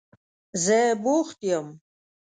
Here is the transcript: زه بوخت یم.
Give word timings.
زه 0.63 0.79
بوخت 1.03 1.39
یم. 1.49 1.67